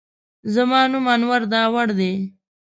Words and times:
زما 0.53 0.81
نوم 0.91 1.05
انور 1.13 1.41
داوړ 1.51 1.87
دی. 1.99 2.13